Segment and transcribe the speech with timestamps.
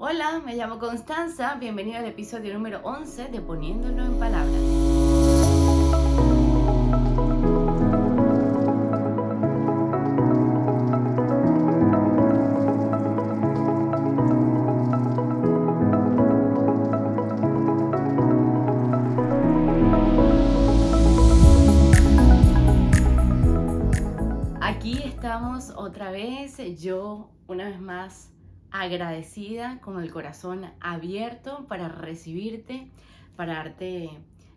[0.00, 4.62] Hola, me llamo Constanza, bienvenido al episodio número 11 de Poniéndolo en Palabras.
[24.60, 28.37] Aquí estamos otra vez, yo una vez más
[28.70, 32.88] agradecida, con el corazón abierto para recibirte,
[33.36, 34.10] para darte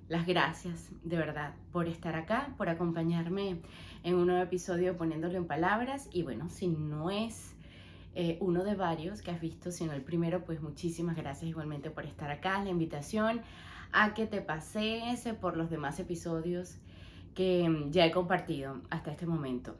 [0.09, 3.61] las gracias de verdad por estar acá, por acompañarme
[4.03, 6.09] en un nuevo episodio poniéndolo en palabras.
[6.11, 7.55] Y bueno, si no es
[8.13, 12.05] eh, uno de varios que has visto, sino el primero, pues muchísimas gracias igualmente por
[12.05, 12.61] estar acá.
[12.61, 13.41] La invitación
[13.93, 16.77] a que te pases por los demás episodios
[17.33, 19.77] que ya he compartido hasta este momento.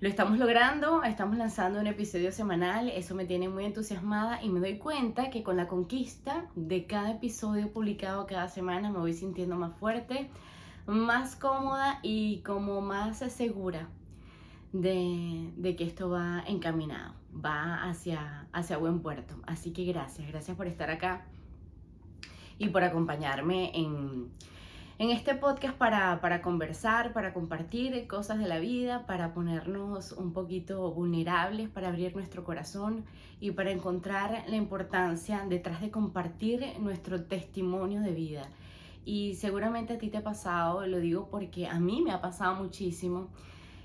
[0.00, 4.60] Lo estamos logrando, estamos lanzando un episodio semanal, eso me tiene muy entusiasmada y me
[4.60, 9.56] doy cuenta que con la conquista de cada episodio publicado cada semana me voy sintiendo
[9.56, 10.30] más fuerte,
[10.86, 13.88] más cómoda y como más segura
[14.72, 19.34] de, que esto va encaminado, va hacia, hacia buen puerto.
[19.48, 21.26] Así que gracias, gracias por estar acá
[22.56, 24.30] y por acompañarme en
[24.98, 30.32] en este podcast para, para, conversar, para compartir cosas de la vida, para ponernos un
[30.32, 33.04] poquito vulnerables, para abrir nuestro corazón
[33.38, 38.48] y para encontrar la importancia detrás de compartir nuestro testimonio de vida.
[39.04, 42.56] Y seguramente a ti te ha pasado, lo digo porque a mí me ha pasado
[42.56, 43.28] muchísimo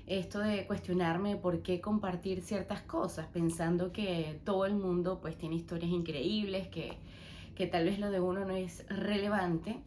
[0.08, 5.54] esto de cuestionarme por qué compartir ciertas cosas, pensando que todo el mundo pues tiene
[5.54, 6.98] historias increíbles, que,
[7.54, 9.78] que tal vez lo de uno no es relevante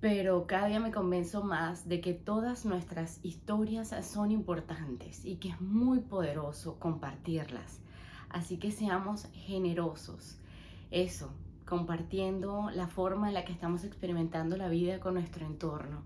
[0.00, 5.48] pero cada día me convenzo más de que todas nuestras historias son importantes y que
[5.48, 7.80] es muy poderoso compartirlas.
[8.28, 10.38] Así que seamos generosos.
[10.92, 11.32] Eso,
[11.66, 16.02] compartiendo la forma en la que estamos experimentando la vida con nuestro entorno.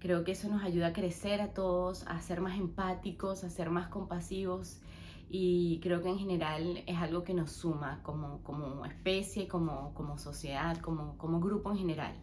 [0.00, 3.70] Creo que eso nos ayuda a crecer a todos, a ser más empáticos, a ser
[3.70, 4.80] más compasivos
[5.30, 10.18] y creo que en general es algo que nos suma como, como especie, como, como
[10.18, 12.14] sociedad, como, como grupo en general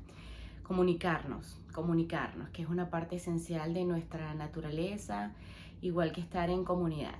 [0.63, 5.33] comunicarnos, comunicarnos, que es una parte esencial de nuestra naturaleza,
[5.81, 7.19] igual que estar en comunidad.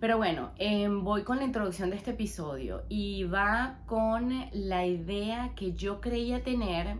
[0.00, 5.54] Pero bueno, em, voy con la introducción de este episodio y va con la idea
[5.56, 6.98] que yo creía tener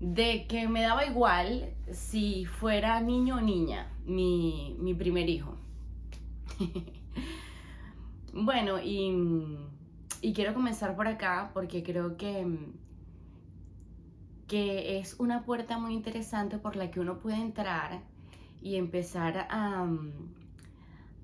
[0.00, 5.56] de que me daba igual si fuera niño o niña, mi, mi primer hijo.
[8.34, 9.58] bueno, y,
[10.20, 12.44] y quiero comenzar por acá porque creo que
[14.52, 18.02] que es una puerta muy interesante por la que uno puede entrar
[18.60, 20.12] y empezar a, mm,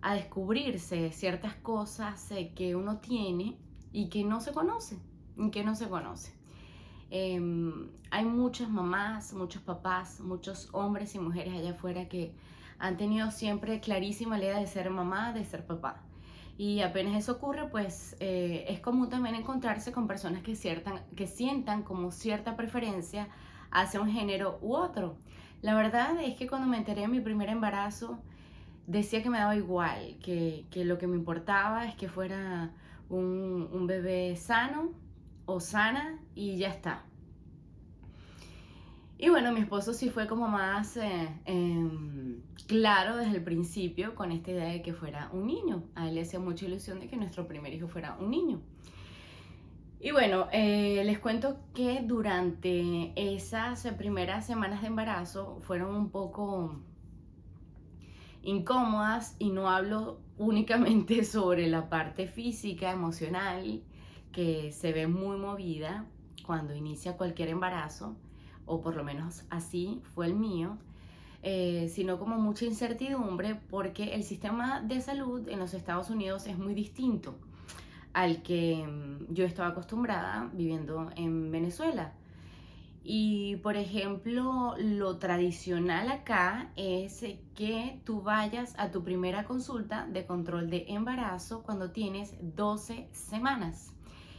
[0.01, 3.59] a descubrirse ciertas cosas eh, que uno tiene
[3.93, 4.99] y que no se conoce,
[5.37, 6.33] y que no se conoce.
[7.11, 12.35] Em, hay muchas mamás, muchos papás, muchos hombres y mujeres allá afuera que
[12.79, 16.03] han tenido siempre clarísima la idea de ser mamá, de ser papá.
[16.59, 21.29] Y apenas eso ocurre, pues eh, es común también encontrarse con personas que, ciertan, que
[21.29, 23.29] sientan como cierta preferencia
[23.71, 25.17] hacia un género u otro.
[25.63, 28.19] La verdad es que cuando me enteré de mi primer embarazo,
[28.89, 32.73] decía que me daba igual, que, que lo que me importaba es que fuera
[33.09, 34.91] un, un bebé sano
[35.47, 37.05] o sana y ya está.
[39.21, 44.31] Y bueno, mi esposo sí fue como más eh, em, claro desde el principio con
[44.31, 45.83] esta idea de que fuera un niño.
[45.97, 48.61] A él le hacía mucha ilusión de que nuestro primer hijo fuera un niño.
[49.99, 56.79] Y bueno, eh, les cuento que durante esas primeras semanas de embarazo fueron un poco
[58.45, 63.83] incómodas y no hablo únicamente sobre la parte física, emocional,
[64.31, 66.07] que se ve muy movida
[66.47, 68.17] cuando inicia cualquier embarazo
[68.69, 70.79] o por lo menos así fue el mío,
[71.43, 76.59] eh, sino como mucha incertidumbre porque el sistema de salud en los Estados Unidos es
[76.59, 77.37] muy distinto
[78.13, 82.13] al que mm, yo estaba acostumbrada viviendo en Venezuela.
[83.05, 90.27] Y por ejemplo, lo tradicional acá es que tú vayas a tu primera consulta de
[90.27, 93.95] control de embarazo cuando tienes 12 semanas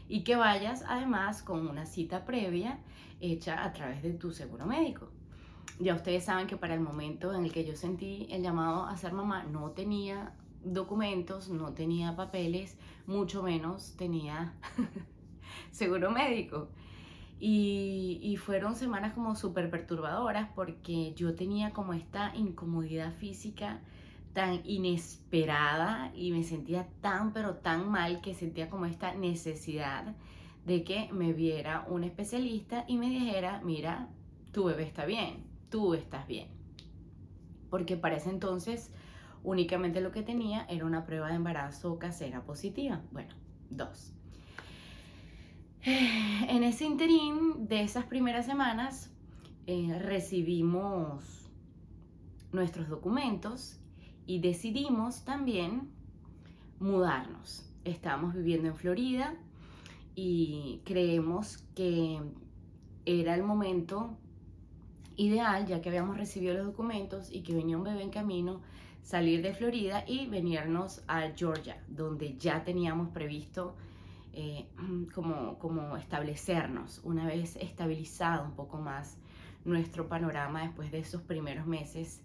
[0.07, 2.79] y que vayas además con una cita previa
[3.19, 5.09] hecha a través de tu seguro médico.
[5.79, 8.97] Ya ustedes saben que para el momento en el que yo sentí el llamado a
[8.97, 10.33] ser mamá no tenía
[10.63, 12.77] documentos, no tenía papeles,
[13.07, 14.53] mucho menos tenía
[15.71, 16.69] seguro médico.
[17.41, 23.79] Y, fueron semanas como súper perturbadoras porque yo tenía como esta incomodidad física
[24.33, 30.15] tan inesperada y me sentía tan pero tan mal que sentía como esta necesidad
[30.69, 34.07] de que me viera un especialista y me dijera, mira,
[34.51, 36.47] tu bebé está bien, tú estás bien.
[37.71, 38.91] Porque para ese entonces
[39.43, 43.01] únicamente lo que tenía era una prueba de embarazo casera positiva.
[43.11, 43.33] Bueno,
[43.71, 44.13] dos.
[45.85, 49.11] En ese interín de esas primeras semanas
[49.65, 51.49] eh, recibimos
[52.51, 53.79] nuestros documentos
[54.27, 55.89] y decidimos también
[56.79, 57.67] mudarnos.
[57.85, 59.35] Estamos viviendo en Florida
[60.21, 62.19] y creemos que
[63.05, 64.17] era el momento
[65.15, 68.61] ideal, ya que habíamos recibido los documentos y que venía un bebé en camino,
[69.01, 73.77] salir de Florida y venirnos a Georgia, donde ya teníamos previsto
[74.33, 74.67] eh,
[75.15, 79.17] como, como establecernos una vez estabilizado un poco más
[79.63, 82.21] nuestro panorama después de esos primeros meses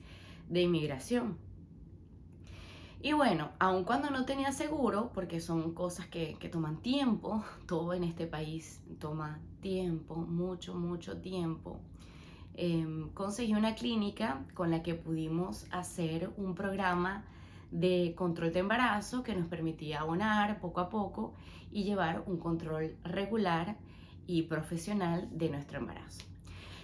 [0.48, 1.38] de inmigración.
[3.04, 7.92] Y bueno, aun cuando no tenía seguro, porque son cosas que, que, toman tiempo, todo
[7.92, 11.80] en este país toma tiempo, mucho, mucho tiempo,
[12.54, 17.26] eh, conseguí una clínica con la que pudimos hacer un programa
[17.70, 21.34] de control de embarazo que nos permitía abonar poco a poco
[21.70, 23.76] y llevar un control regular
[24.26, 26.24] y profesional de nuestro embarazo.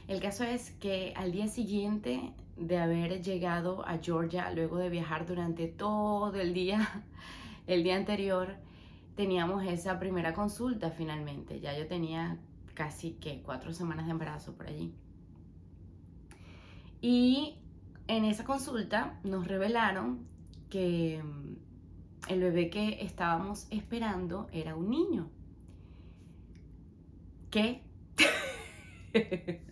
[0.06, 5.26] El caso es que al día siguiente de haber llegado a Georgia, luego de viajar
[5.26, 7.04] durante todo el día,
[7.66, 8.56] el día anterior,
[9.16, 11.60] teníamos esa primera consulta finalmente.
[11.60, 12.38] Ya yo tenía
[12.74, 14.94] casi que cuatro semanas de embarazo por allí.
[17.00, 17.56] Y
[18.08, 20.26] en esa consulta nos revelaron
[20.68, 25.30] que mm, el bebé que estábamos esperando era un niño.
[27.50, 27.82] ¿Qué?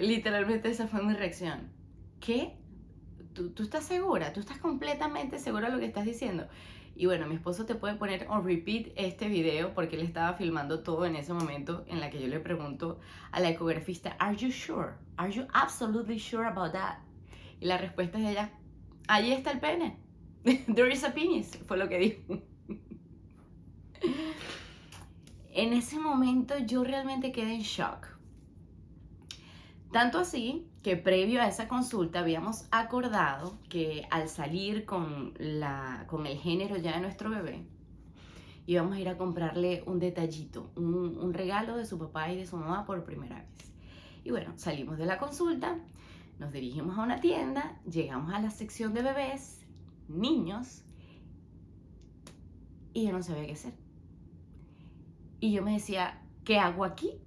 [0.00, 1.70] Literalmente esa fue mi reacción.
[2.20, 2.56] ¿Qué?
[3.34, 4.32] ¿Tú, ¿Tú, estás segura?
[4.32, 6.48] ¿Tú estás completamente segura de lo que estás diciendo?
[6.96, 10.82] Y bueno, mi esposo te puede poner on repeat este video porque él estaba filmando
[10.82, 13.00] todo en ese momento en la que yo le pregunto
[13.32, 14.94] a la ecografista, ¿Are you sure?
[15.16, 16.98] ¿Are you absolutely sure about that?
[17.60, 18.52] Y la respuesta es de ella,
[19.08, 19.98] ahí está el pene.
[20.74, 22.42] There is a penis, fue lo que dijo.
[25.54, 28.19] en ese momento yo realmente quedé en shock.
[29.92, 36.26] Tanto así que previo a esa consulta habíamos acordado que al salir con, la, con
[36.26, 37.64] el género ya de nuestro bebé,
[38.66, 42.46] íbamos a ir a comprarle un detallito, un, un regalo de su papá y de
[42.46, 43.72] su mamá por primera vez.
[44.22, 45.76] Y bueno, salimos de la consulta,
[46.38, 49.58] nos dirigimos a una tienda, llegamos a la sección de bebés,
[50.08, 50.84] niños,
[52.92, 53.74] y yo no sabía qué hacer.
[55.40, 57.20] Y yo me decía, ¿qué hago aquí?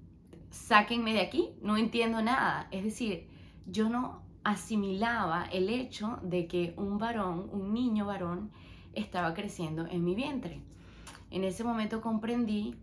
[0.54, 2.68] Sáquenme de aquí, no entiendo nada.
[2.70, 3.28] Es decir,
[3.66, 8.52] yo no asimilaba el hecho de que un varón, un niño varón,
[8.94, 10.62] estaba creciendo en mi vientre.
[11.32, 12.76] En ese momento comprendí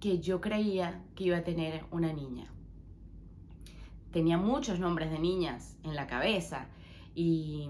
[0.00, 2.50] que yo creía que iba a tener una niña.
[4.10, 6.68] Tenía muchos nombres de niñas en la cabeza
[7.14, 7.68] y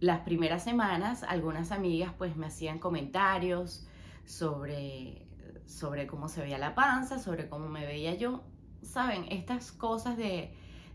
[0.00, 3.86] las primeras semanas algunas amigas pues me hacían comentarios
[4.24, 5.25] sobre,
[5.66, 8.42] sobre cómo se veía la panza, sobre cómo me veía yo
[8.86, 10.50] saben, estas cosas de,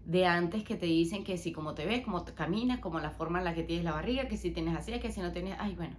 [0.05, 3.39] de antes que te dicen que si como te ves, como caminas, como la forma
[3.39, 5.75] en la que tienes la barriga, que si tienes así, que si no tienes, ay,
[5.75, 5.95] bueno,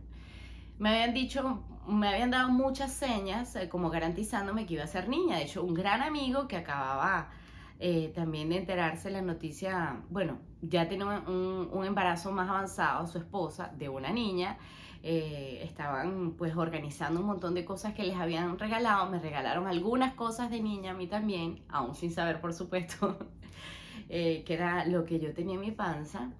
[0.78, 5.08] me habían dicho, me habían dado muchas señas eh, como garantizándome que iba a ser
[5.08, 5.36] niña.
[5.36, 7.30] De hecho, un gran amigo que acababa
[7.78, 13.72] eh, también de enterarse la noticia, bueno, ya un, un embarazo más avanzado, su esposa,
[13.76, 14.58] de una niña,
[15.04, 20.14] eh, estaban pues organizando un montón de cosas que les habían regalado, me regalaron algunas
[20.14, 23.16] cosas de niña a mí también, aún sin saber por supuesto
[24.08, 26.30] eh, que era lo que yo tenía en mi panza.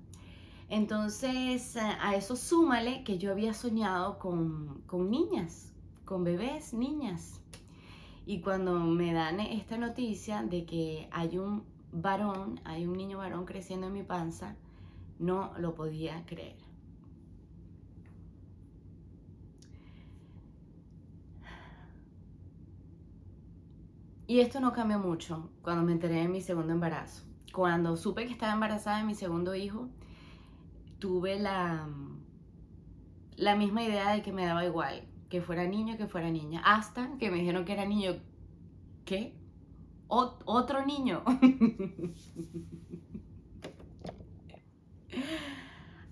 [0.69, 5.73] Entonces a eso súmale que yo había soñado con, con niñas,
[6.05, 7.41] con bebés, niñas.
[8.27, 13.45] Y cuando me dan esta noticia de que hay un varón, hay un niño varón
[13.45, 14.55] creciendo en mi panza,
[15.19, 16.62] no lo podía creer.
[24.27, 27.25] Y esto no cambió mucho cuando me enteré de mi segundo embarazo.
[27.53, 29.89] Cuando supe que estaba embarazada de mi segundo hijo,
[30.99, 31.89] tuve la,
[33.37, 36.63] la misma idea de que me daba igual, que fuera niño que fuera niña.
[36.65, 38.17] Hasta que me dijeron que era niño.
[39.05, 39.37] ¿Qué?
[40.09, 41.23] otro niño.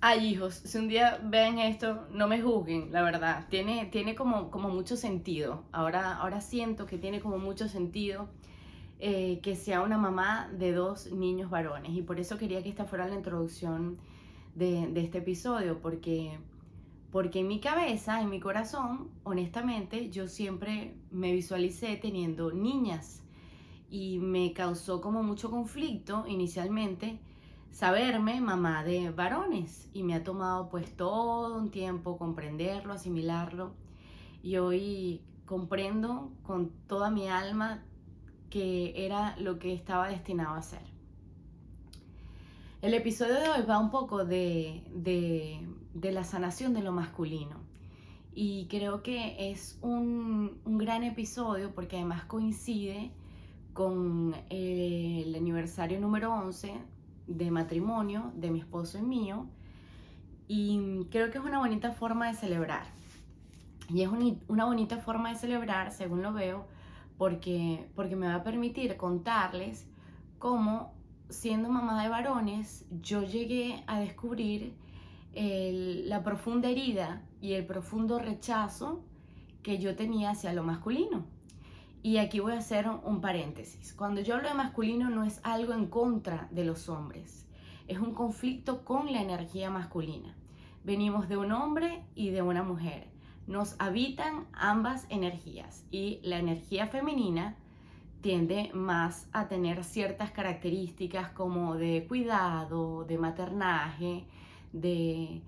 [0.03, 3.47] Ay, hijos, si un día ven esto, no me juzguen, la verdad.
[3.51, 5.65] Tiene, tiene como, como mucho sentido.
[5.73, 8.29] Ahora, ahora siento que tiene como mucho sentido
[8.99, 11.93] eh, que sea una mamá de dos niños varones.
[11.93, 13.99] Y por eso quería que esta fuera la introducción
[14.55, 16.39] de, de este episodio, porque,
[17.13, 23.23] porque en mi cabeza, en mi corazón, honestamente, yo siempre me visualicé teniendo niñas
[23.91, 27.19] y me causó como mucho conflicto inicialmente
[27.71, 33.73] saberme mamá de varones y me ha tomado pues todo un tiempo comprenderlo, asimilarlo
[34.43, 37.83] y hoy comprendo con toda mi alma
[38.51, 40.83] que era lo que estaba destinado a ser.
[42.83, 47.57] El episodio de hoy va un poco de, de, la sanación de lo masculino
[48.35, 53.13] y creo que es un, un gran episodio porque además coincide
[53.75, 56.73] con el aniversario número 11
[57.31, 59.47] de matrimonio de mi esposo y mío.
[60.49, 62.85] Y creo que es una bonita forma de celebrar.
[63.89, 64.09] Y es
[64.49, 66.67] una bonita forma de celebrar, según lo veo,
[67.17, 69.87] porque, porque me va a permitir contarles
[70.39, 70.93] cómo,
[71.29, 74.75] siendo mamá de varones, yo llegué a descubrir
[75.35, 79.05] la profunda herida y el profundo rechazo
[79.63, 81.25] que yo tenía hacia lo masculino.
[82.03, 83.93] Y aquí voy a hacer un paréntesis.
[83.93, 87.47] Cuando yo hablo de masculino no es algo en contra de los hombres,
[87.89, 90.35] es un conflicto con la energía masculina.
[90.83, 93.09] Venimos de un hombre y de una mujer.
[93.47, 97.57] Nos habitan ambas energías y la energía femenina
[98.23, 104.25] tiende más a tener ciertas características como de cuidado, de maternaje,
[104.73, 105.43] de,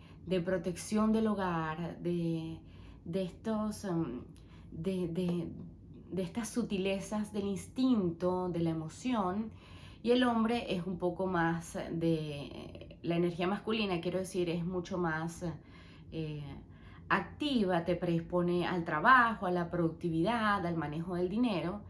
[0.44, 2.58] protección del hogar, de,
[3.14, 3.84] estos...
[3.84, 4.20] Um,
[4.70, 5.48] de,
[6.12, 9.50] de estas sutilezas del instinto, de la emoción,
[10.02, 14.98] y el hombre es un poco más de la energía masculina, quiero decir, es mucho
[14.98, 15.44] más
[16.12, 16.44] eh,
[17.08, 21.80] activa, te predispone al trabajo, a la productividad, al manejo del dinero.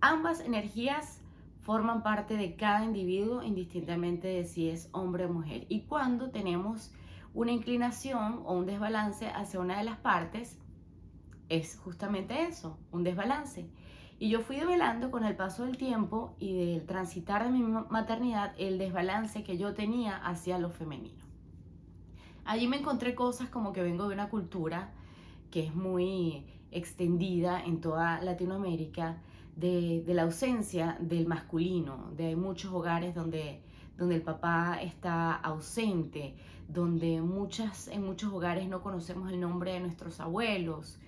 [0.00, 1.20] Ambas energías
[1.62, 5.64] forman parte de cada individuo indistintamente de si es hombre o mujer.
[5.68, 6.92] Y cuando tenemos
[7.32, 10.58] una inclinación o un desbalance hacia una de las partes,
[11.48, 13.68] es justamente eso, un desbalance.
[14.18, 18.54] Y yo fui develando con el paso del tiempo y del transitar de mi maternidad
[18.58, 21.24] el desbalance que yo tenía hacia lo femenino.
[22.44, 24.92] Allí me encontré cosas como que vengo de una cultura
[25.50, 29.18] que es muy extendida en toda Latinoamérica,
[29.56, 33.62] de, la ausencia del masculino, de hay muchos hogares donde,
[33.96, 36.34] donde el papá está ausente,
[36.68, 40.98] donde muchas, en muchos hogares no conocemos el nombre de nuestros abuelos,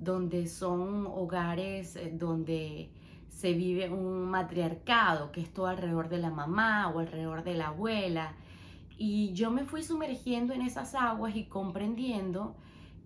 [0.00, 2.90] donde son hogares eh, donde
[3.28, 7.68] se vive un matriarcado, que es todo alrededor de la mamá o alrededor de la
[7.68, 8.34] abuela.
[8.98, 12.56] Y yo me fui sumergiendo en esas aguas y comprendiendo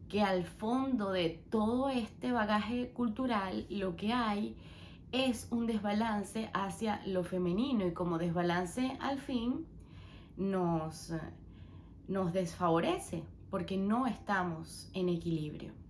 [0.08, 4.56] que al fondo de todo este bagaje cultural lo que hay
[5.12, 9.66] es un desbalance hacia lo femenino y como desbalance al fin
[10.36, 11.12] nos,
[12.08, 15.83] nos desfavorece porque no estamos en equilibrio.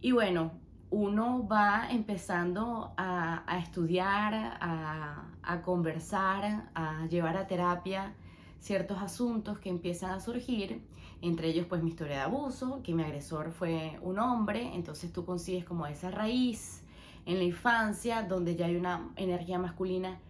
[0.00, 0.52] Y bueno,
[0.90, 8.14] uno va empezando a, estudiar, a, conversar, a llevar a terapia
[8.60, 10.82] ciertos asuntos que empiezan a surgir,
[11.20, 15.24] entre ellos pues mi historia de abuso, que mi agresor fue un hombre, entonces tú
[15.24, 16.84] consigues como esa raíz
[17.26, 20.20] en la infancia donde ya hay una energía masculina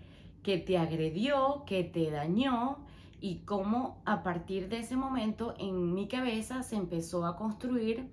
[0.43, 2.79] que te agredió, que te dañó
[3.21, 8.09] y cómo a partir de ese momento en mi cabeza se empezó a construir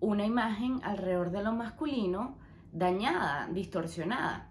[0.00, 2.36] una imagen alrededor de lo masculino
[2.72, 4.50] dañada, distorsionada.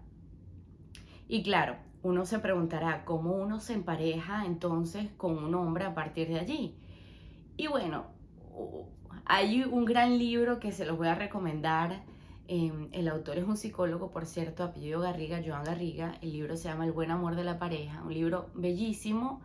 [1.28, 6.28] Y claro, uno se preguntará cómo uno se empareja entonces con un hombre a partir
[6.28, 6.76] de allí.
[7.56, 8.06] Y bueno,
[9.24, 12.02] hay un gran libro que se los voy a recomendar.
[12.48, 16.16] Em, el autor es un psicólogo, por cierto, apellido Garriga, Joan Garriga.
[16.20, 19.40] El libro se llama El buen amor de la pareja, un libro bellísimo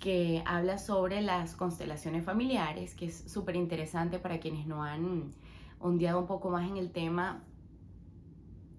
[0.00, 5.30] que habla sobre las constelaciones familiares, que es súper interesante para quienes no han
[5.78, 7.42] ondeado un poco más en el tema.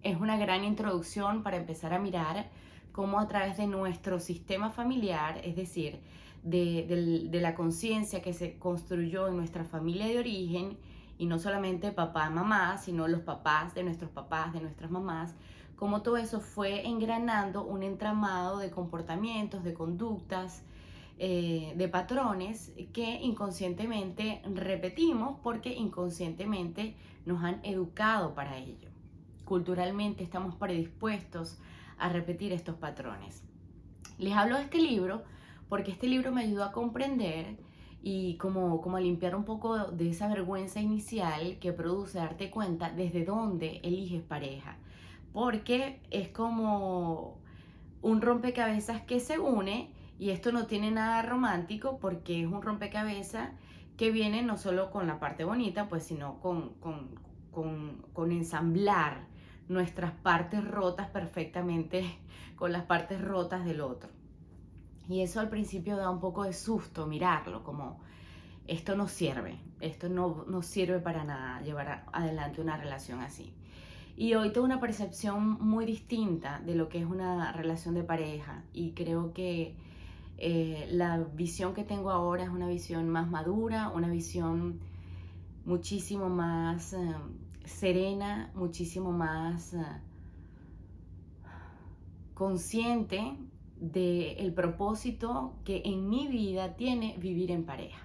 [0.02, 2.50] Es una gran introducción para empezar a mirar
[2.92, 6.02] cómo a través de nuestro sistema familiar, es decir,
[6.42, 10.78] de, la conciencia que se construyó en nuestra familia de origen,
[11.20, 15.36] y no solamente papá, mamá, sino los papás de nuestros papás, de nuestras mamás,
[15.76, 20.64] cómo todo eso fue engranando un entramado de comportamientos, de conductas,
[21.18, 28.90] eh, de patrones que inconscientemente repetimos porque inconscientemente nos han educado para ello.
[29.46, 31.60] Culturalmente estamos predispuestos
[31.98, 33.44] a repetir estos patrones.
[34.18, 35.24] Les hablo de este libro
[35.70, 37.58] porque este libro me ayudó a comprender
[38.04, 42.90] y como, como a limpiar un poco de esa vergüenza inicial que produce darte cuenta
[42.90, 44.78] desde dónde eliges pareja.
[45.34, 47.38] porque es como
[48.02, 49.90] un rompecabezas que se une
[50.22, 53.50] y esto no tiene nada romántico porque es un rompecabezas
[53.98, 56.74] que viene no solo con la parte bonita, pues sino con,
[57.50, 59.26] con, ensamblar
[59.68, 62.06] nuestras partes rotas perfectamente
[62.56, 64.12] con las partes rotas del otro.
[65.10, 68.00] Y eso al principio da un poco de susto mirarlo, como
[68.68, 73.56] esto no sirve, esto no, no sirve para nada llevar adelante una relación así.
[74.16, 78.62] Y hoy tengo una percepción muy distinta de lo que es una relación de pareja
[78.72, 79.90] y creo que
[80.44, 84.80] eh, la visión que tengo ahora es una visión más madura, una visión
[85.66, 87.14] muchísimo más eh,
[87.64, 89.86] serena, muchísimo más eh,
[92.34, 93.38] consciente
[93.80, 98.02] del propósito que en mi vida tiene vivir en pareja.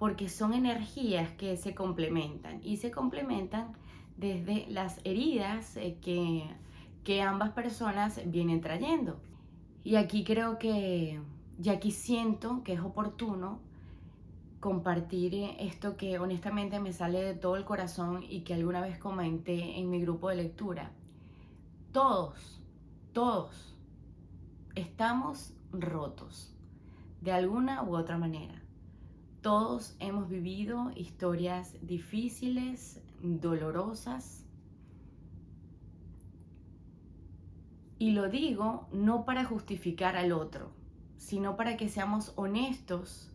[0.00, 3.72] Porque son energías que se complementan y se complementan
[4.16, 6.42] desde las heridas que,
[7.04, 9.20] que ambas personas vienen trayendo.
[9.84, 11.20] Y aquí creo que
[11.62, 13.60] y aquí siento que es oportuno
[14.60, 19.78] compartir esto que honestamente me sale de todo el corazón y que alguna vez comenté
[19.78, 20.90] en mi grupo de lectura.
[21.92, 22.60] Todos,
[23.12, 23.76] todos
[24.74, 26.54] estamos rotos
[27.20, 28.62] de alguna u otra manera.
[29.40, 34.44] Todos hemos vivido historias difíciles, dolorosas.
[37.98, 40.70] Y lo digo no para justificar al otro,
[41.16, 43.30] sino para que seamos honestos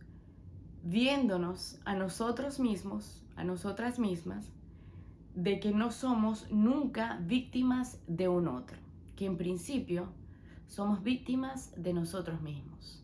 [0.82, 4.50] viéndonos a nosotros mismos, a nosotras mismas,
[5.34, 8.76] de que no somos nunca víctimas de un otro,
[9.16, 10.08] que en principio
[10.66, 13.02] somos víctimas de nosotros mismos.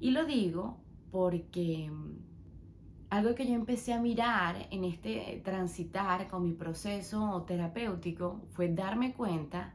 [0.00, 0.76] Y lo digo
[1.10, 2.18] porque mm,
[3.10, 9.14] algo que yo empecé a mirar en este transitar con mi proceso terapéutico fue darme
[9.14, 9.72] cuenta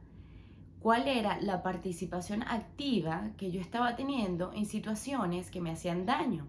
[0.80, 6.48] cuál era la participación activa que yo estaba teniendo en situaciones que me hacían daño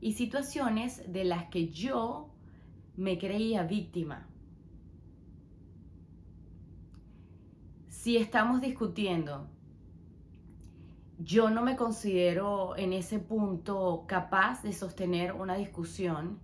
[0.00, 2.28] y situaciones de las que yo
[2.96, 4.28] me creía víctima.
[7.88, 9.48] Si estamos discutiendo,
[11.18, 16.38] yo no me considero en ese punto capaz de sostener una discusión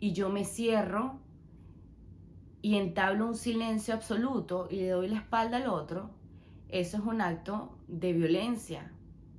[0.00, 1.20] y yo me cierro
[2.60, 6.10] y entablo un silencio absoluto y le doy la espalda al otro,
[6.68, 8.90] eso es un acto de violencia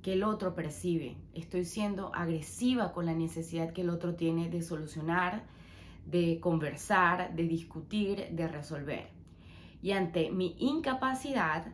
[0.02, 1.16] que el otro percibe.
[1.34, 5.44] Estoy siendo agresiva con la necesidad que el otro tiene de solucionar,
[6.06, 9.10] de conversar, de discutir, de resolver.
[9.82, 11.66] Y ante mi incapacidad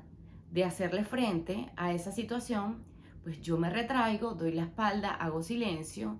[0.50, 2.82] de hacerle frente a esa situación,
[3.22, 6.18] pues yo me retraigo, doy la espalda, hago silencio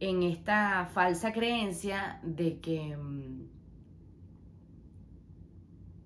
[0.00, 3.55] en esta falsa creencia de que mm,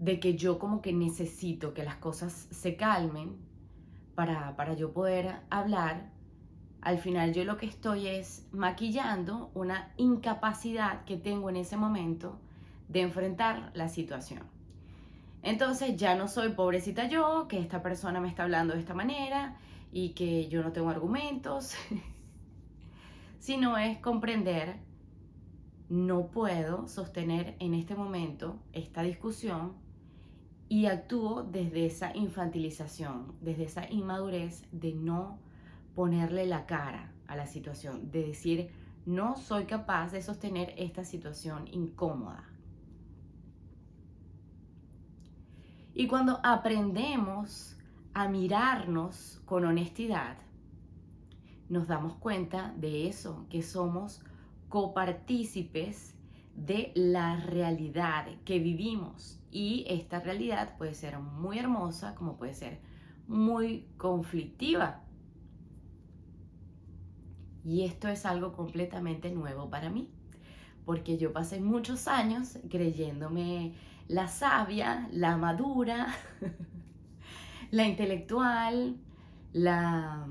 [0.01, 3.37] de que yo como que necesito que las cosas se calmen
[4.15, 6.11] para, para yo poder hablar,
[6.81, 12.41] al final yo lo que estoy es maquillando una incapacidad que tengo en ese momento
[12.89, 14.43] de enfrentar la situación.
[15.43, 19.59] Entonces ya no soy pobrecita yo, que esta persona me está hablando de esta manera
[19.93, 21.75] y que yo no tengo argumentos,
[23.39, 24.77] sino es comprender,
[25.91, 29.90] no puedo sostener en este momento esta discusión
[30.71, 35.41] y actúo desde esa infantilización, desde esa inmadurez de no
[35.97, 38.71] ponerle la cara a la situación, de decir,
[39.05, 42.45] no soy capaz de sostener esta situación incómoda.
[45.93, 47.77] Y cuando aprendemos
[48.15, 50.39] a mirarnos con honestidad,
[51.69, 54.23] nos damos cuenta de eso, que somos
[54.69, 56.15] copartícipes
[56.67, 62.81] de la realidad que vivimos y esta realidad puede ser muy hermosa como puede ser
[63.27, 65.03] muy conflictiva.
[67.65, 70.11] Y esto es algo completamente nuevo para mí,
[70.85, 73.75] porque yo pasé muchos años creyéndome
[74.09, 76.15] la sabia, la madura,
[77.71, 78.97] la intelectual,
[79.53, 80.27] la,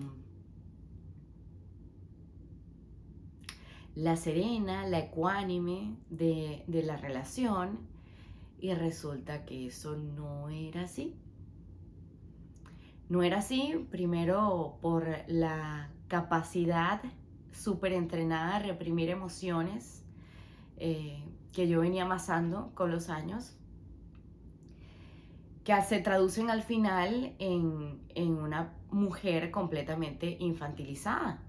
[4.00, 7.80] la serena, la ecuánime de, de la relación
[8.58, 11.18] y resulta que eso no era así.
[13.10, 17.02] No era así, primero por la capacidad
[17.52, 20.06] súper entrenada a reprimir emociones
[20.78, 23.58] eh, que yo venía amasando con los años,
[25.66, 31.49] que se traducen al final en, en una mujer completamente infantilizada.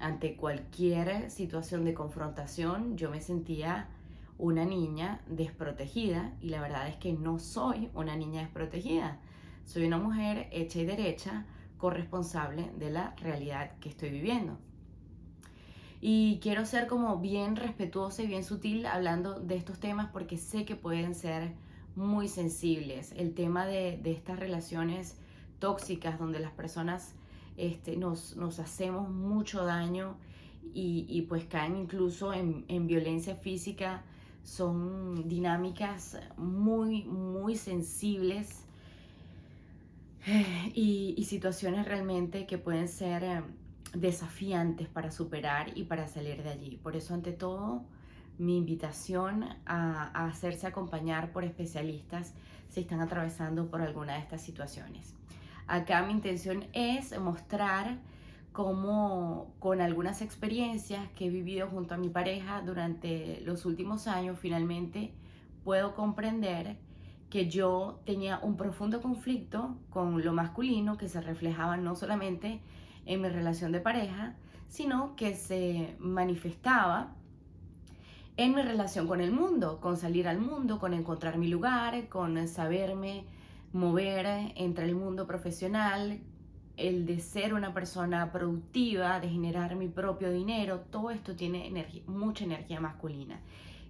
[0.00, 3.88] Ante cualquier situación de confrontación yo me sentía
[4.38, 9.20] una niña desprotegida y la verdad es que no soy una niña desprotegida.
[9.66, 11.44] Soy una mujer hecha y derecha,
[11.76, 14.58] corresponsable de la realidad que estoy viviendo.
[16.00, 20.64] Y quiero ser como bien respetuosa y bien sutil hablando de estos temas porque sé
[20.64, 21.52] que pueden ser
[21.94, 23.12] muy sensibles.
[23.16, 25.18] El tema de, estas relaciones
[25.58, 27.14] tóxicas donde las personas
[27.60, 30.16] este, nos, hacemos mucho daño
[30.72, 34.04] y, pues caen incluso en, en, violencia física
[34.44, 38.64] son dinámicas muy, muy sensibles
[40.74, 43.42] y, y situaciones realmente que pueden ser eh,
[43.94, 46.76] desafiantes para superar y para salir de allí.
[46.82, 47.84] Por eso, ante todo,
[48.38, 52.34] mi invitación a, hacerse acompañar por especialistas
[52.68, 55.14] si están atravesando por alguna de estas situaciones.
[55.70, 57.98] Acá mi intención es mostrar
[58.50, 64.36] cómo con algunas experiencias que he vivido junto a mi pareja durante los últimos años,
[64.40, 65.14] finalmente
[65.62, 66.76] puedo comprender
[67.30, 72.60] que yo tenía un profundo conflicto con lo masculino que se reflejaba no solamente
[73.06, 74.34] en mi relación de pareja,
[74.66, 77.14] sino que se manifestaba
[78.36, 82.48] en mi relación con el mundo, con salir al mundo, con encontrar mi lugar, con
[82.48, 83.24] saberme
[83.72, 86.20] mover entre el mundo profesional,
[86.76, 91.70] el de ser una persona productiva, de generar mi propio dinero, todo esto tiene
[92.06, 93.40] mucha energía masculina.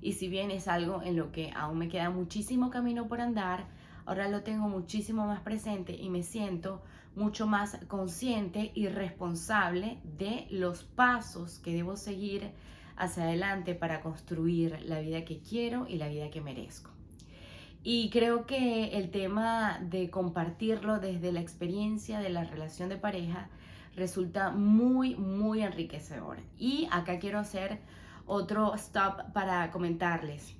[0.02, 3.66] Y si bien es algo en lo que aún me queda muchísimo camino por andar,
[4.06, 6.82] ahora lo tengo muchísimo más presente y me siento
[7.14, 12.50] mucho más consciente y responsable de los pasos que debo seguir
[12.96, 16.99] hacia adelante para construir la vida que quiero y la vida que merezco.
[17.82, 23.48] Y creo que el tema de compartirlo desde la experiencia de la relación de pareja
[23.96, 26.38] resulta muy, muy enriquecedor.
[26.58, 27.80] Y acá quiero hacer
[28.26, 30.54] otro stop para comentarles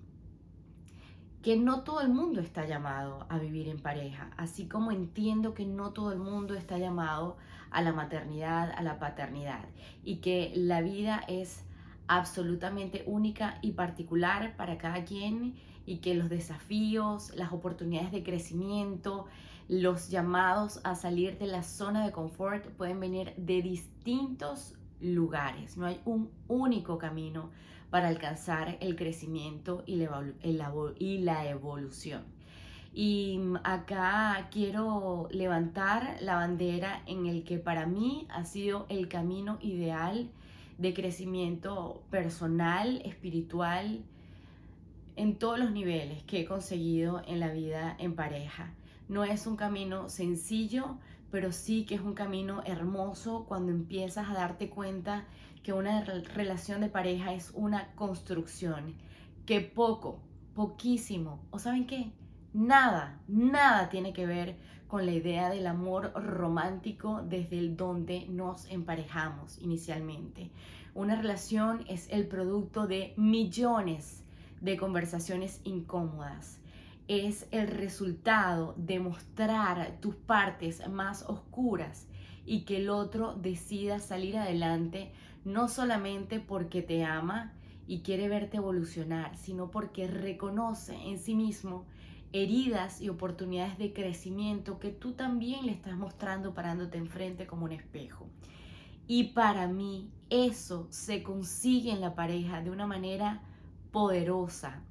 [1.43, 5.65] que no todo el mundo está llamado a vivir en pareja, así como entiendo que
[5.65, 7.39] no todo el mundo está llamado
[7.71, 9.65] a la maternidad, a la paternidad,
[10.05, 11.65] y que la vida es
[12.09, 15.55] absolutamente única y particular para cada quien
[15.87, 19.27] y que los desafíos, las oportunidades de crecimiento,
[19.69, 25.77] los llamados a salir de la zona de confort pueden venir de distintos lugares.
[25.77, 27.51] No hay un único camino
[27.91, 32.23] para alcanzar el crecimiento y la, evolución.
[32.93, 39.59] Y acá quiero levantar la bandera en el que para mí ha sido el camino
[39.61, 40.31] ideal
[40.79, 44.03] de crecimiento personal, espiritual,
[45.21, 48.73] en todos los niveles que he conseguido en la vida en pareja.
[49.07, 50.97] No es un camino sencillo,
[51.31, 55.27] pero sí que es un camino hermoso cuando empiezas a darte cuenta
[55.63, 58.95] que una relación de pareja es una construcción,
[59.45, 60.23] que poco,
[60.55, 62.13] poquísimo, o saben qué,
[62.55, 64.57] nada, nada tiene que ver
[64.89, 70.51] con la idea del amor romántico desde el donde nos emparejamos inicialmente.
[70.95, 74.25] Una relación es el producto de millones
[74.61, 76.61] de conversaciones incómodas.
[77.09, 82.07] Es el resultado de mostrar tus partes más oscuras
[82.45, 85.13] y que el otro decida salir adelante
[85.45, 87.53] no solamente porque te ama
[87.87, 91.87] y quiere verte evolucionar, sino porque reconoce en sí mismo
[92.33, 97.73] heridas y oportunidades de crecimiento que tú también le estás mostrando parándote enfrente como un
[97.73, 98.29] espejo.
[99.09, 103.43] Y para mí eso se consigue en la pareja de una manera
[103.93, 104.83] poderosa.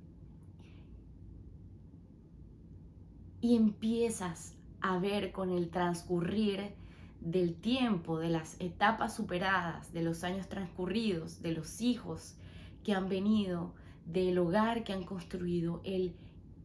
[3.41, 6.73] Y empiezas a ver con el transcurrir
[7.21, 12.35] del tiempo, de las etapas superadas, de los años transcurridos, de los hijos
[12.83, 13.73] que han venido,
[14.05, 16.15] del hogar que han construido, el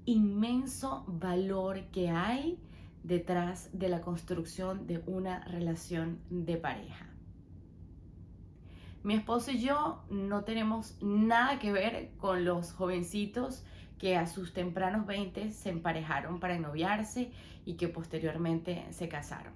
[0.04, 2.58] inmenso valor que hay
[3.02, 7.13] detrás de la construcción de una relación de pareja.
[9.04, 13.62] Mi esposo y yo no tenemos nada que ver con los jovencitos
[13.98, 17.30] que a sus tempranos 20 se emparejaron para noviarse
[17.66, 19.52] y que posteriormente se casaron.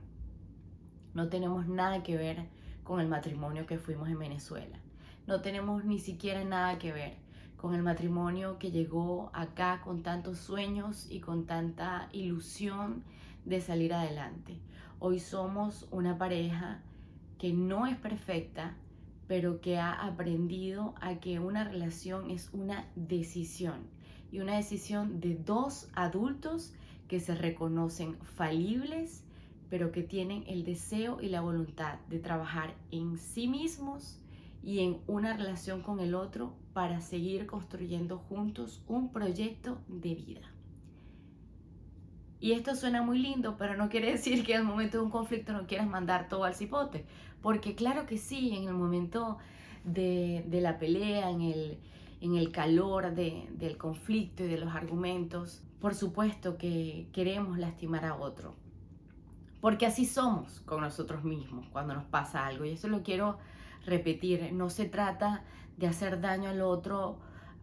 [1.14, 2.44] No tenemos nada que ver
[2.84, 4.78] con el matrimonio que fuimos en Venezuela.
[5.26, 7.16] No tenemos ni siquiera nada que ver
[7.56, 13.02] con el matrimonio que llegó acá con tantos sueños y con tanta ilusión
[13.46, 14.60] de salir adelante.
[14.98, 16.82] Hoy somos una pareja
[17.38, 18.76] que no es perfecta,
[19.28, 23.86] pero que ha aprendido a que una relación es una decisión
[24.32, 26.72] y una decisión de dos adultos
[27.06, 29.22] que se reconocen falibles
[29.70, 34.18] pero que tienen el deseo y la voluntad de trabajar en sí mismos
[34.62, 40.52] y en una relación con el otro para seguir construyendo juntos un proyecto de vida.
[42.40, 45.52] Y esto suena muy lindo, pero no quiere decir que al momento de un conflicto
[45.52, 47.04] no quieras mandar todo al cipote,
[47.42, 49.38] porque claro que sí, en el momento
[49.84, 51.78] de, la pelea, en el,
[52.20, 58.16] en el calor del conflicto y de los argumentos, por supuesto que queremos lastimar a
[58.16, 58.54] otro,
[59.60, 63.38] porque así somos con nosotros mismos cuando nos pasa algo, y eso lo quiero
[63.86, 65.44] repetir, no se trata
[65.76, 67.18] de hacer daño al otro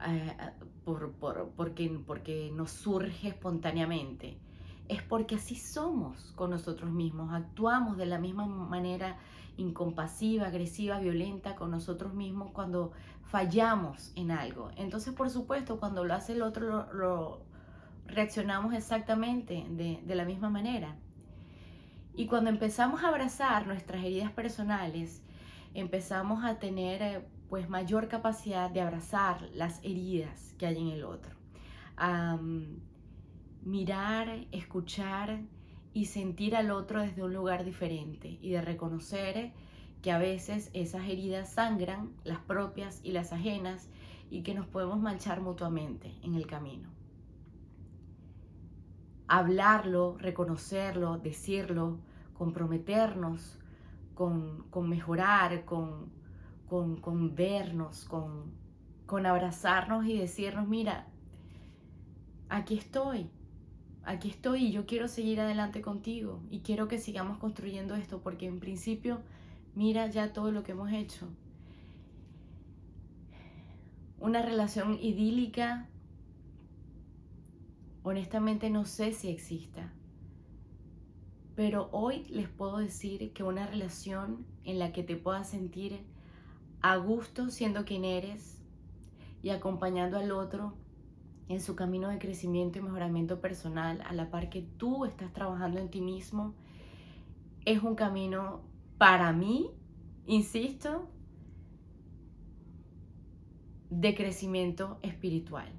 [0.05, 0.35] eh,
[0.83, 1.11] por,
[1.55, 4.38] porque, porque nos surge espontáneamente.
[4.88, 9.17] Es porque así somos con nosotros mismos, actuamos de la misma manera
[9.57, 12.91] incompasiva, agresiva, violenta con nosotros mismos cuando
[13.23, 14.71] fallamos en algo.
[14.75, 17.41] Entonces, por supuesto, cuando lo hace el otro, lo,
[18.07, 20.95] reaccionamos exactamente de, la misma manera.
[22.15, 25.21] Y cuando empezamos a abrazar nuestras heridas personales,
[25.73, 31.03] empezamos a tener eh, pues mayor capacidad de abrazar las heridas que hay en el
[31.03, 31.35] otro.
[31.97, 32.37] A
[33.63, 35.39] mirar, escuchar
[35.95, 39.53] y sentir al otro desde un lugar diferente y de reconocer
[40.01, 43.88] que a veces esas heridas sangran, las propias y las ajenas,
[44.29, 46.89] y que nos podemos manchar mutuamente en el camino.
[49.29, 51.97] Hablarlo, reconocerlo, decirlo,
[52.34, 53.58] comprometernos
[54.15, 56.12] con, mejorar, con,
[56.67, 58.51] con, vernos, con,
[59.05, 61.08] con abrazarnos y decirnos, mira,
[62.49, 63.29] aquí estoy,
[64.05, 68.45] aquí estoy y yo quiero seguir adelante contigo y quiero que sigamos construyendo esto porque
[68.45, 69.19] en principio,
[69.73, 71.27] mira ya todo lo que hemos hecho.
[74.19, 75.87] Una relación idílica,
[78.03, 79.91] honestamente no sé si exista.
[81.55, 85.99] Pero hoy les puedo decir que una relación en la que te puedas sentir
[86.81, 88.61] a gusto siendo quien eres
[89.41, 90.73] y acompañando al otro
[91.47, 95.79] en su camino de crecimiento y mejoramiento personal, a la par que tú estás trabajando
[95.79, 96.53] en ti mismo,
[97.65, 98.62] es un camino
[98.97, 99.69] para mí,
[100.25, 101.08] insisto,
[103.89, 105.71] de crecimiento espiritual.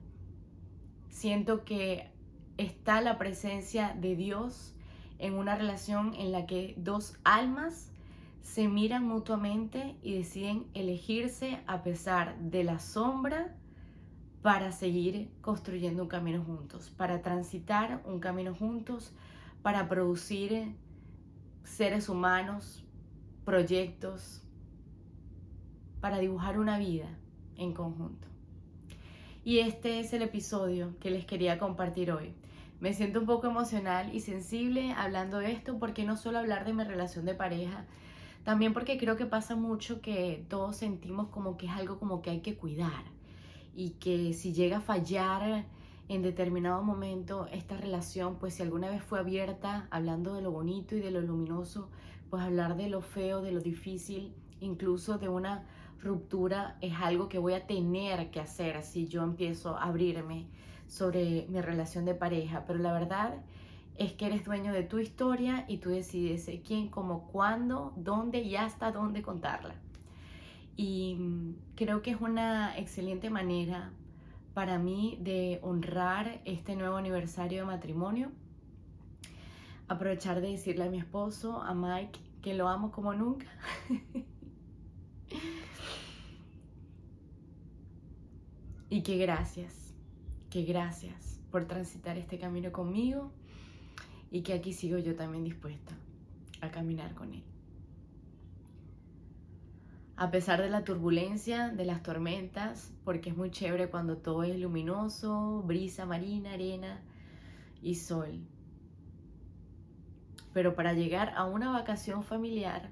[1.08, 2.10] Siento que
[2.56, 4.74] está la presencia de Dios
[5.18, 7.90] en una relación en la que dos almas
[8.42, 13.56] se miran mutuamente y deciden elegirse a pesar de la sombra
[14.46, 19.12] para seguir construyendo un camino juntos, para transitar un camino juntos,
[19.60, 20.72] para producir
[21.64, 22.84] seres humanos,
[23.44, 24.44] proyectos,
[26.00, 27.08] para dibujar una vida
[27.56, 28.28] en conjunto.
[29.42, 32.32] Y este es el episodio que les quería compartir hoy.
[32.78, 36.72] Me siento un poco emocional y sensible hablando de esto porque no solo hablar de
[36.72, 37.84] mi relación de pareja,
[38.44, 42.30] también porque creo que pasa mucho que todos sentimos como que es algo como que
[42.30, 43.15] hay que cuidar
[43.76, 45.66] y que si llega a fallar
[46.08, 50.96] en determinado momento esta relación, pues si alguna vez fue abierta, hablando de lo bonito
[50.96, 51.90] y de lo luminoso,
[52.30, 55.66] pues hablar de lo feo, de lo difícil, incluso de una
[56.00, 60.46] ruptura es algo que voy a tener que hacer si yo empiezo a abrirme
[60.86, 63.42] sobre mi relación de pareja, pero la verdad
[63.98, 68.56] es que eres dueño de tu historia y tú decides quién, cómo, cuándo, dónde y
[68.56, 69.74] hasta dónde contarla.
[70.76, 73.92] Y mm, creo que es una excelente manera
[74.54, 78.30] para mí de honrar este nuevo aniversario de matrimonio.
[79.88, 83.46] Aprovechar de decirle a mi esposo, a Mike, que lo amo como nunca.
[88.88, 89.86] y que gracias
[90.50, 93.30] que gracias por transitar este camino conmigo
[94.30, 95.94] y que aquí sigo yo también dispuesta
[96.60, 97.42] a caminar con él.
[100.18, 104.58] A pesar de la turbulencia, de las tormentas, porque es muy chévere cuando todo es
[104.58, 107.02] luminoso, brisa marina, arena
[107.82, 108.40] y sol.
[110.54, 112.88] Pero para llegar a una vacación familiar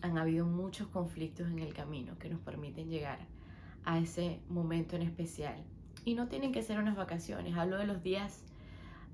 [0.00, 3.18] han habido muchos conflictos en el camino que nos permiten llegar
[3.84, 5.56] a ese momento en especial
[6.04, 8.44] y no tienen que ser unas vacaciones, hablo de los días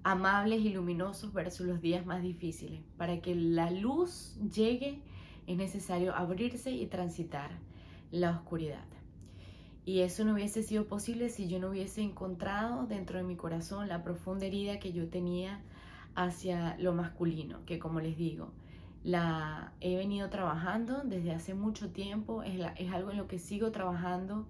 [0.03, 2.83] amables y luminosos versus los días más difíciles.
[2.97, 5.03] Para que la luz llegue
[5.51, 7.51] es necesario abrirse y transitar
[8.13, 8.85] la oscuridad.
[9.85, 13.89] Y eso no hubiese sido posible si yo no hubiese encontrado dentro de mi corazón
[13.89, 15.61] la profunda herida que yo tenía
[16.15, 18.53] hacia lo masculino, que como les digo,
[19.03, 23.73] la he venido trabajando desde hace mucho tiempo, es, es algo en lo que sigo
[23.73, 24.47] trabajando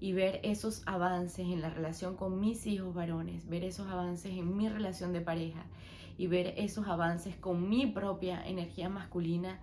[0.00, 4.56] y ver esos avances en la relación con mis hijos varones, ver esos avances en
[4.56, 5.64] mi relación de pareja
[6.18, 9.60] y ver esos avances con mi propia energía masculina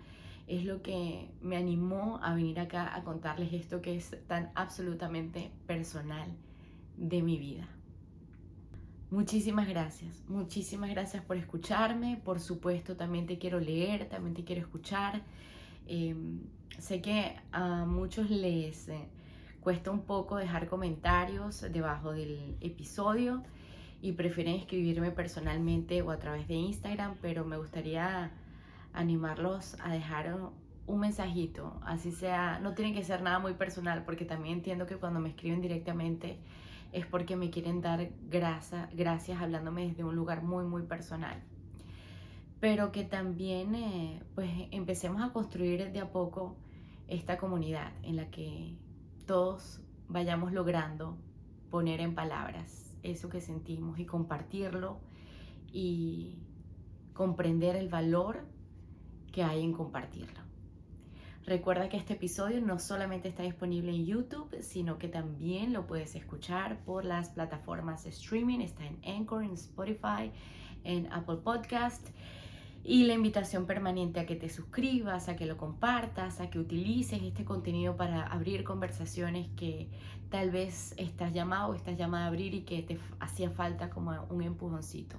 [0.47, 5.51] es lo que me animó a venir acá a contarles esto que es tan absolutamente
[5.67, 6.29] personal
[6.95, 7.67] de mi vida.
[9.11, 12.19] Muchísimas gracias, muchísimas gracias por escucharme.
[12.23, 15.21] Por supuesto, también te quiero leer, también te quiero escuchar.
[15.85, 16.41] Em,
[16.77, 19.07] sé que a muchos les eh,
[19.61, 23.43] cuesta un poco dejar comentarios debajo del episodio
[24.01, 28.31] y prefieren escribirme personalmente o a través de Instagram, pero me gustaría
[28.97, 30.35] animarlos a dejar
[30.85, 34.97] un mensajito, así sea, no tiene que ser nada muy personal, porque también entiendo que
[34.97, 36.39] cuando me escriben directamente
[36.91, 41.41] es porque me quieren dar grasa, gracias hablándome desde un lugar muy, muy personal.
[42.59, 46.55] Pero que también eh, pues empecemos a construir de a poco
[47.07, 48.75] esta comunidad en la que
[49.25, 51.17] todos vayamos logrando
[51.69, 54.99] poner en palabras eso que sentimos y compartirlo
[55.71, 56.39] y
[57.13, 58.45] comprender el valor
[59.37, 60.39] que hay en compartirlo.
[61.45, 66.15] Recuerda que este episodio no solamente está disponible en YouTube, sino que también lo puedes
[66.15, 68.61] escuchar por las plataformas de streaming.
[68.61, 70.31] Está en Anchor, en Spotify,
[70.83, 72.07] en Apple Podcast.
[72.83, 77.21] Y la invitación permanente a que te suscribas, a que lo compartas, a que utilices
[77.21, 79.87] este contenido para abrir conversaciones que
[80.31, 84.19] tal vez estás llamado o estás llamada a abrir y que te hacía falta como
[84.31, 85.15] un empujoncito.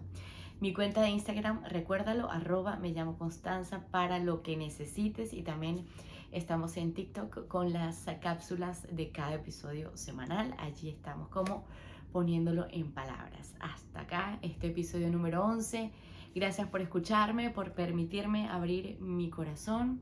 [0.60, 5.86] Mi cuenta de Instagram, recuérdalo, arroba me llamo Constanza para lo que necesites y también
[6.32, 10.56] estamos en TikTok con las cápsulas de cada episodio semanal.
[10.58, 11.64] Allí estamos como
[12.10, 13.54] poniéndolo en palabras.
[13.60, 15.92] Hasta acá este episodio número 11.
[16.34, 20.00] Gracias por escucharme, por permitirme abrir mi corazón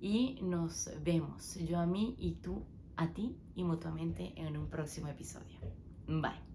[0.00, 2.64] y nos vemos, yo a mí y tú
[2.96, 5.60] a ti y mutuamente en un próximo episodio.
[6.08, 6.51] Bye.